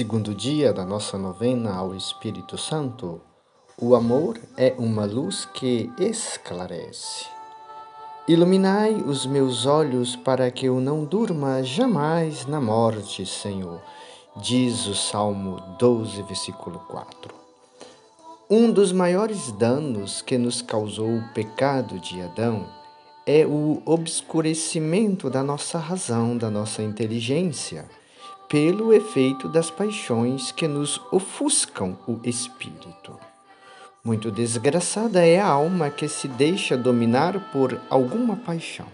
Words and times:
Segundo 0.00 0.34
dia 0.34 0.72
da 0.72 0.82
nossa 0.82 1.18
novena 1.18 1.74
ao 1.74 1.94
Espírito 1.94 2.56
Santo, 2.56 3.20
o 3.76 3.94
amor 3.94 4.40
é 4.56 4.74
uma 4.78 5.04
luz 5.04 5.44
que 5.44 5.90
esclarece. 5.98 7.26
Iluminai 8.26 8.94
os 8.94 9.26
meus 9.26 9.66
olhos 9.66 10.16
para 10.16 10.50
que 10.50 10.64
eu 10.64 10.80
não 10.80 11.04
durma 11.04 11.62
jamais 11.62 12.46
na 12.46 12.58
morte, 12.62 13.26
Senhor, 13.26 13.78
diz 14.36 14.86
o 14.86 14.94
Salmo 14.94 15.60
12, 15.78 16.22
versículo 16.22 16.78
4. 16.88 17.34
Um 18.48 18.72
dos 18.72 18.92
maiores 18.92 19.52
danos 19.52 20.22
que 20.22 20.38
nos 20.38 20.62
causou 20.62 21.14
o 21.14 21.28
pecado 21.34 22.00
de 22.00 22.22
Adão 22.22 22.64
é 23.26 23.44
o 23.44 23.82
obscurecimento 23.84 25.28
da 25.28 25.42
nossa 25.42 25.78
razão, 25.78 26.38
da 26.38 26.50
nossa 26.50 26.82
inteligência 26.82 27.84
pelo 28.50 28.92
efeito 28.92 29.48
das 29.48 29.70
paixões 29.70 30.50
que 30.50 30.66
nos 30.66 31.00
ofuscam 31.12 31.96
o 32.04 32.18
espírito. 32.24 33.16
Muito 34.04 34.28
desgraçada 34.28 35.24
é 35.24 35.38
a 35.38 35.46
alma 35.46 35.88
que 35.88 36.08
se 36.08 36.26
deixa 36.26 36.76
dominar 36.76 37.52
por 37.52 37.80
alguma 37.88 38.34
paixão. 38.34 38.88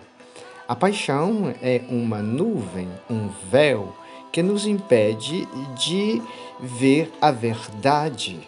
A 0.69 0.77
paixão 0.77 1.55
é 1.63 1.81
uma 1.89 2.21
nuvem, 2.21 2.87
um 3.09 3.31
véu 3.51 3.97
que 4.31 4.43
nos 4.43 4.67
impede 4.67 5.49
de 5.75 6.21
ver 6.61 7.11
a 7.19 7.31
verdade. 7.31 8.39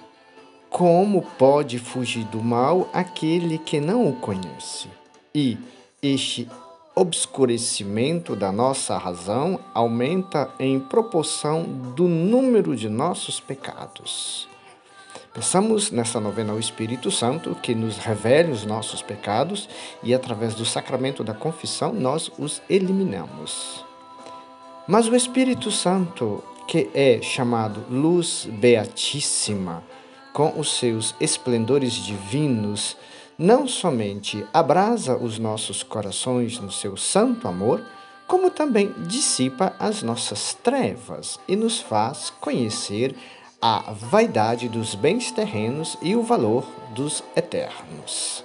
Como 0.69 1.23
pode 1.39 1.79
fugir 1.79 2.25
do 2.25 2.43
mal 2.43 2.91
aquele 2.93 3.57
que 3.57 3.81
não 3.81 4.07
o 4.07 4.13
conhece? 4.17 4.89
E 5.35 5.57
este 6.03 6.47
obscurecimento 6.99 8.35
da 8.35 8.51
nossa 8.51 8.99
razão 8.99 9.61
aumenta 9.73 10.51
em 10.59 10.81
proporção 10.81 11.63
do 11.63 12.09
número 12.09 12.75
de 12.75 12.89
nossos 12.89 13.39
pecados. 13.39 14.49
Peçamos 15.33 15.93
nessa 15.93 16.19
novena 16.19 16.53
ao 16.53 16.59
Espírito 16.59 17.09
Santo 17.13 17.55
que 17.63 17.73
nos 17.73 17.99
revele 17.99 18.51
os 18.51 18.65
nossos 18.65 19.01
pecados 19.01 19.69
e, 20.03 20.13
através 20.13 20.55
do 20.55 20.65
sacramento 20.65 21.23
da 21.23 21.33
confissão, 21.33 21.93
nós 21.93 22.33
os 22.37 22.61
eliminamos. 22.69 23.85
Mas 24.89 25.07
o 25.07 25.15
Espírito 25.15 25.71
Santo, 25.71 26.43
que 26.67 26.91
é 26.93 27.21
chamado 27.23 27.85
Luz 27.89 28.49
Beatíssima, 28.51 29.85
com 30.33 30.59
os 30.59 30.77
seus 30.77 31.15
esplendores 31.21 31.93
divinos, 31.93 32.97
não 33.39 33.69
somente 33.69 34.45
abrasa 34.53 35.17
os 35.17 35.39
nossos 35.39 35.85
corações 35.85 36.59
no 36.59 36.73
seu 36.73 36.97
santo 36.97 37.47
amor, 37.47 37.81
como 38.27 38.51
também 38.51 38.93
dissipa 39.07 39.75
as 39.79 40.03
nossas 40.03 40.55
trevas 40.55 41.39
e 41.47 41.55
nos 41.55 41.81
faz 41.81 42.31
conhecer 42.41 43.15
a 43.63 43.93
vaidade 43.93 44.69
dos 44.69 44.95
bens 44.95 45.31
terrenos 45.31 45.97
e 46.03 46.17
o 46.17 46.23
valor 46.23 46.65
dos 46.95 47.23
eternos. 47.37 48.45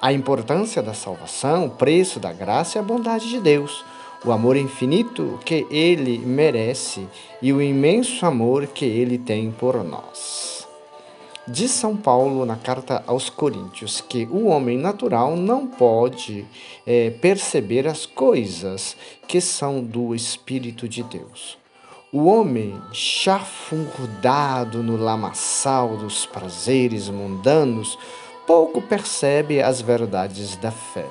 A 0.00 0.12
importância 0.12 0.80
da 0.80 0.94
salvação, 0.94 1.66
o 1.66 1.70
preço 1.70 2.20
da 2.20 2.32
graça 2.32 2.78
e 2.78 2.80
a 2.80 2.82
bondade 2.82 3.28
de 3.28 3.40
Deus, 3.40 3.84
o 4.24 4.32
amor 4.32 4.56
infinito 4.56 5.38
que 5.44 5.66
ele 5.70 6.18
merece 6.18 7.06
e 7.42 7.52
o 7.52 7.60
imenso 7.60 8.24
amor 8.24 8.66
que 8.68 8.84
ele 8.84 9.18
tem 9.18 9.50
por 9.50 9.82
nós. 9.82 10.69
Diz 11.52 11.72
São 11.72 11.96
Paulo 11.96 12.46
na 12.46 12.54
carta 12.54 13.02
aos 13.08 13.28
Coríntios 13.28 14.00
que 14.00 14.24
o 14.30 14.46
homem 14.46 14.78
natural 14.78 15.34
não 15.34 15.66
pode 15.66 16.46
é, 16.86 17.10
perceber 17.10 17.88
as 17.88 18.06
coisas 18.06 18.96
que 19.26 19.40
são 19.40 19.82
do 19.82 20.14
Espírito 20.14 20.88
de 20.88 21.02
Deus. 21.02 21.58
O 22.12 22.26
homem 22.26 22.80
chafurdado 22.92 24.80
no 24.80 24.96
lamaçal 24.96 25.96
dos 25.96 26.24
prazeres 26.24 27.08
mundanos 27.08 27.98
pouco 28.46 28.80
percebe 28.80 29.60
as 29.60 29.80
verdades 29.80 30.54
da 30.54 30.70
fé. 30.70 31.06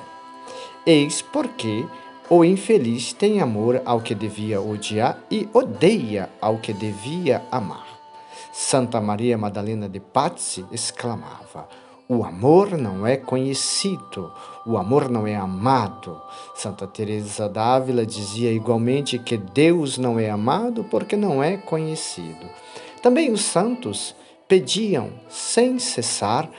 Eis 0.86 1.20
porque 1.20 1.84
o 2.30 2.42
infeliz 2.42 3.12
tem 3.12 3.42
amor 3.42 3.82
ao 3.84 4.00
que 4.00 4.14
devia 4.14 4.58
odiar 4.58 5.18
e 5.30 5.46
odeia 5.52 6.30
ao 6.40 6.56
que 6.56 6.72
devia 6.72 7.42
amar. 7.52 7.89
Santa 8.52 9.00
Maria 9.00 9.36
Madalena 9.36 9.88
de 9.88 10.00
Pazzi 10.00 10.64
exclamava: 10.70 11.68
o 12.08 12.24
amor 12.24 12.76
não 12.76 13.06
é 13.06 13.16
conhecido, 13.16 14.32
o 14.66 14.76
amor 14.76 15.08
não 15.08 15.26
é 15.26 15.36
amado. 15.36 16.20
Santa 16.54 16.86
Teresa 16.86 17.48
d'Ávila 17.48 18.04
dizia 18.04 18.52
igualmente 18.52 19.18
que 19.18 19.36
Deus 19.36 19.96
não 19.96 20.18
é 20.18 20.28
amado 20.28 20.84
porque 20.84 21.16
não 21.16 21.42
é 21.42 21.56
conhecido. 21.56 22.46
Também 23.02 23.32
os 23.32 23.42
santos 23.42 24.14
pediam 24.46 25.10
sem 25.28 25.78
cessar 25.78 26.50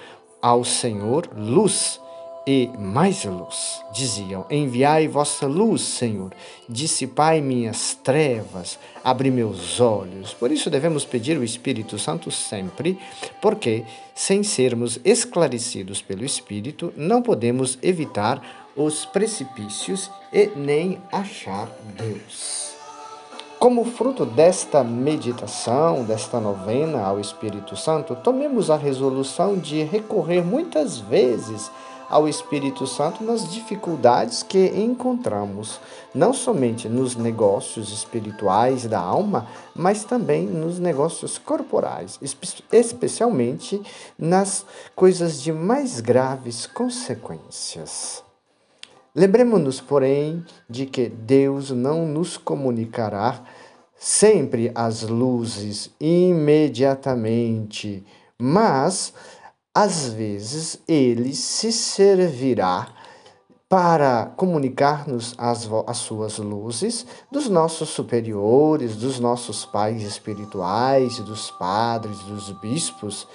ao 0.41 0.63
Senhor 0.63 1.29
luz 1.35 2.00
e 2.45 2.69
mais 2.77 3.23
luz. 3.25 3.81
Diziam: 3.93 4.45
Enviai 4.49 5.07
vossa 5.07 5.45
luz, 5.45 5.81
Senhor, 5.81 6.31
dissipai 6.67 7.41
minhas 7.41 7.93
trevas, 8.03 8.79
abri 9.03 9.29
meus 9.29 9.79
olhos. 9.79 10.33
Por 10.33 10.51
isso 10.51 10.69
devemos 10.69 11.05
pedir 11.05 11.37
o 11.37 11.43
Espírito 11.43 11.99
Santo 11.99 12.31
sempre, 12.31 12.97
porque, 13.41 13.83
sem 14.15 14.43
sermos 14.43 14.99
esclarecidos 15.03 16.01
pelo 16.01 16.25
Espírito, 16.25 16.93
não 16.95 17.21
podemos 17.21 17.77
evitar 17.81 18.41
os 18.75 19.05
precipícios 19.05 20.09
e 20.31 20.47
nem 20.55 20.99
achar 21.11 21.69
Deus. 21.97 22.71
Como 23.59 23.85
fruto 23.85 24.25
desta 24.25 24.83
meditação, 24.83 26.03
desta 26.03 26.39
novena 26.39 27.03
ao 27.03 27.19
Espírito 27.19 27.75
Santo, 27.75 28.15
tomemos 28.15 28.71
a 28.71 28.75
resolução 28.75 29.55
de 29.55 29.83
recorrer 29.83 30.43
muitas 30.43 30.97
vezes 30.97 31.69
ao 32.11 32.27
Espírito 32.27 32.85
Santo 32.85 33.23
nas 33.23 33.49
dificuldades 33.49 34.43
que 34.43 34.67
encontramos, 34.67 35.79
não 36.13 36.33
somente 36.33 36.89
nos 36.89 37.15
negócios 37.15 37.93
espirituais 37.93 38.85
da 38.85 38.99
alma, 38.99 39.47
mas 39.73 40.03
também 40.03 40.45
nos 40.45 40.77
negócios 40.77 41.37
corporais, 41.37 42.19
especialmente 42.71 43.81
nas 44.19 44.65
coisas 44.93 45.41
de 45.41 45.53
mais 45.53 46.01
graves 46.01 46.67
consequências. 46.67 48.21
Lembremos-nos, 49.15 49.79
porém, 49.79 50.43
de 50.69 50.85
que 50.85 51.07
Deus 51.07 51.71
não 51.71 52.05
nos 52.05 52.35
comunicará 52.35 53.41
sempre 53.95 54.69
as 54.75 55.03
luzes 55.03 55.89
imediatamente, 55.99 58.05
mas 58.37 59.13
às 59.73 60.09
vezes 60.09 60.79
ele 60.87 61.33
se 61.33 61.71
servirá 61.71 62.93
para 63.71 64.25
comunicar-nos 64.35 65.33
as, 65.37 65.65
as 65.87 65.97
suas 65.99 66.37
luzes 66.39 67.07
dos 67.31 67.47
nossos 67.47 67.87
superiores, 67.87 68.97
dos 68.97 69.17
nossos 69.17 69.63
pais 69.63 70.03
espirituais, 70.03 71.19
dos 71.19 71.49
padres, 71.51 72.19
dos 72.23 72.51
bispos, 72.51 73.25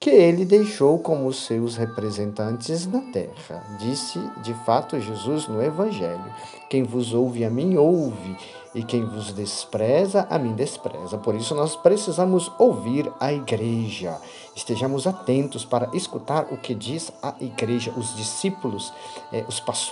que 0.00 0.10
ele 0.10 0.44
deixou 0.44 0.98
como 0.98 1.32
seus 1.32 1.76
representantes 1.76 2.88
na 2.88 3.02
terra. 3.12 3.64
Disse 3.78 4.18
de 4.42 4.52
fato 4.66 4.98
Jesus 4.98 5.46
no 5.46 5.62
Evangelho: 5.62 6.24
Quem 6.68 6.82
vos 6.82 7.14
ouve 7.14 7.44
a 7.44 7.48
mim, 7.48 7.76
ouve, 7.76 8.36
e 8.74 8.82
quem 8.82 9.04
vos 9.04 9.32
despreza, 9.32 10.26
a 10.28 10.38
mim 10.38 10.54
despreza. 10.54 11.16
Por 11.16 11.34
isso 11.36 11.54
nós 11.54 11.76
precisamos 11.76 12.50
ouvir 12.58 13.10
a 13.20 13.32
igreja. 13.32 14.18
Estejamos 14.56 15.06
atentos 15.06 15.64
para 15.64 15.88
escutar 15.94 16.48
o 16.50 16.56
que 16.56 16.74
diz 16.74 17.12
a 17.22 17.34
igreja, 17.40 17.92
os 17.96 18.16
discípulos, 18.16 18.92
eh, 19.32 19.44
os 19.48 19.60
pastores. 19.60 19.83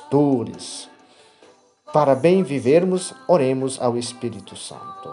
Para 1.92 2.14
bem 2.14 2.42
vivermos, 2.42 3.12
oremos 3.28 3.80
ao 3.80 3.98
Espírito 3.98 4.56
Santo. 4.56 5.12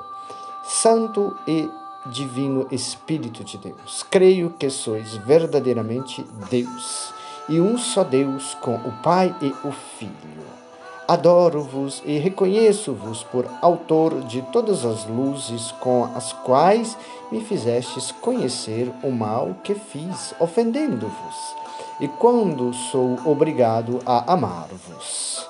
Santo 0.64 1.36
e 1.48 1.70
Divino 2.12 2.68
Espírito 2.72 3.44
de 3.44 3.58
Deus, 3.58 4.06
creio 4.10 4.52
que 4.52 4.70
sois 4.70 5.18
verdadeiramente 5.18 6.26
Deus 6.50 7.14
e 7.50 7.60
um 7.60 7.78
só 7.78 8.04
Deus 8.04 8.54
com 8.62 8.76
o 8.76 8.92
Pai 9.04 9.36
e 9.42 9.48
o 9.68 9.72
Filho. 9.98 10.60
Adoro-vos 11.08 12.04
e 12.06 12.20
reconheço-vos 12.20 13.24
por 13.24 13.50
autor 13.62 14.22
de 14.22 14.44
todas 14.44 14.86
as 14.86 15.06
luzes 15.08 15.72
com 15.80 16.06
as 16.16 16.32
quais 16.32 16.96
me 17.32 17.42
fizestes 17.42 18.12
conhecer 18.12 18.92
o 19.02 19.10
mal 19.12 19.56
que 19.64 19.74
fiz, 19.74 20.36
ofendendo-vos, 20.40 21.56
e 22.00 22.08
quando 22.08 22.74
sou 22.74 23.18
obrigado 23.26 24.00
a 24.06 24.34
amar-vos. 24.34 25.48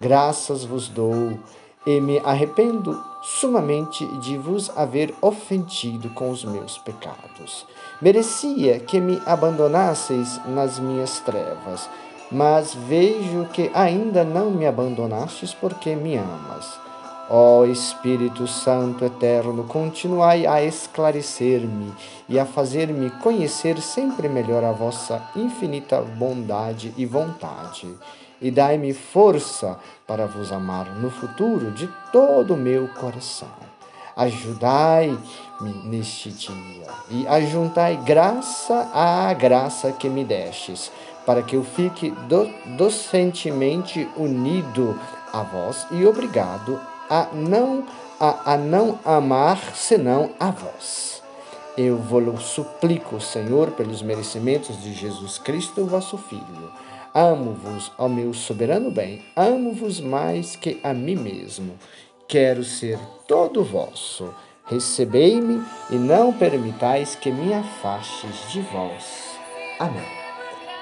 Graças 0.00 0.64
vos 0.64 0.88
dou 0.88 1.38
e 1.86 2.00
me 2.00 2.18
arrependo 2.20 3.02
sumamente 3.22 4.06
de 4.18 4.36
vos 4.36 4.70
haver 4.76 5.14
ofendido 5.20 6.10
com 6.10 6.30
os 6.30 6.44
meus 6.44 6.78
pecados. 6.78 7.66
Merecia 8.00 8.78
que 8.78 9.00
me 9.00 9.20
abandonasseis 9.26 10.40
nas 10.46 10.78
minhas 10.78 11.18
trevas 11.20 11.88
mas 12.30 12.74
vejo 12.74 13.46
que 13.52 13.70
ainda 13.72 14.22
não 14.24 14.50
me 14.50 14.66
abandonastes 14.66 15.54
porque 15.54 15.94
me 15.96 16.16
amas. 16.16 16.78
Ó 17.30 17.66
Espírito 17.66 18.46
Santo 18.46 19.04
eterno, 19.04 19.64
continuai 19.64 20.46
a 20.46 20.62
esclarecer-me 20.62 21.92
e 22.26 22.38
a 22.38 22.46
fazer-me 22.46 23.10
conhecer 23.22 23.82
sempre 23.82 24.30
melhor 24.30 24.64
a 24.64 24.72
vossa 24.72 25.22
infinita 25.36 26.00
bondade 26.00 26.94
e 26.96 27.04
vontade. 27.04 27.94
E 28.40 28.50
dai-me 28.50 28.94
força 28.94 29.78
para 30.06 30.26
vos 30.26 30.50
amar 30.50 30.86
no 30.94 31.10
futuro 31.10 31.70
de 31.70 31.86
todo 32.10 32.54
o 32.54 32.56
meu 32.56 32.88
coração. 32.88 33.48
Ajudai-me 34.16 35.18
neste 35.84 36.30
dia 36.30 36.86
e 37.10 37.28
ajuntai 37.28 37.98
graça 38.06 38.90
à 38.94 39.30
graça 39.34 39.92
que 39.92 40.08
me 40.08 40.24
destes, 40.24 40.90
para 41.26 41.42
que 41.42 41.56
eu 41.56 41.62
fique 41.62 42.10
do, 42.26 42.48
docentemente 42.78 44.08
unido 44.16 44.98
a 45.30 45.42
vós 45.42 45.86
e 45.90 46.06
obrigado 46.06 46.80
a 47.08 47.28
não, 47.32 47.84
a, 48.20 48.54
a 48.54 48.56
não 48.56 48.98
amar 49.04 49.74
senão 49.74 50.30
a 50.38 50.50
vós. 50.50 51.22
Eu 51.76 51.96
vos 51.96 52.42
suplico, 52.42 53.20
Senhor, 53.20 53.70
pelos 53.70 54.02
merecimentos 54.02 54.82
de 54.82 54.92
Jesus 54.92 55.38
Cristo, 55.38 55.84
vosso 55.84 56.18
Filho. 56.18 56.72
Amo-vos, 57.14 57.90
ó 57.96 58.08
meu 58.08 58.34
soberano 58.34 58.90
bem, 58.90 59.24
amo-vos 59.34 60.00
mais 60.00 60.56
que 60.56 60.80
a 60.82 60.92
mim 60.92 61.16
mesmo. 61.16 61.74
Quero 62.26 62.62
ser 62.64 62.98
todo 63.26 63.64
vosso. 63.64 64.34
Recebei-me 64.66 65.62
e 65.90 65.94
não 65.94 66.32
permitais 66.32 67.14
que 67.14 67.30
me 67.30 67.54
afastes 67.54 68.52
de 68.52 68.60
vós. 68.60 69.38
Amém. 69.78 70.06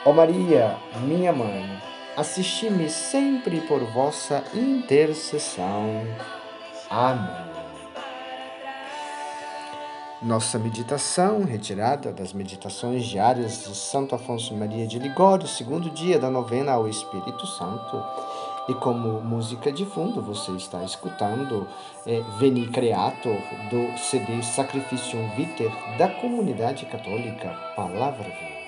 Ó 0.05 0.13
Maria, 0.13 0.77
minha 1.03 1.33
mãe, 1.33 1.81
assisti-me 2.17 2.89
sempre 2.89 3.61
por 3.63 3.85
vossa 3.85 4.43
intercessão. 4.55 6.03
Amém. 6.89 7.47
Nossa 10.23 10.59
meditação, 10.59 11.45
retirada 11.45 12.11
das 12.11 12.33
meditações 12.33 13.05
diárias 13.05 13.65
de 13.65 13.77
Santo 13.77 14.15
Afonso 14.15 14.57
Maria 14.57 14.87
de 14.87 14.99
Ligório, 14.99 15.47
segundo 15.47 15.91
dia 15.91 16.19
da 16.19 16.31
novena 16.31 16.73
ao 16.73 16.89
Espírito 16.89 17.47
Santo. 17.47 18.03
E 18.67 18.75
como 18.75 19.21
música 19.21 19.71
de 19.71 19.85
fundo, 19.85 20.23
você 20.23 20.53
está 20.53 20.83
escutando 20.83 21.69
é, 22.07 22.23
Veni 22.39 22.67
Creator, 22.69 23.37
do 23.71 23.99
CD 23.99 24.43
Sacrificium 24.43 25.29
Viter, 25.37 25.71
da 25.99 26.09
Comunidade 26.09 26.87
Católica 26.87 27.51
Palavra 27.77 28.25
Viva. 28.25 28.66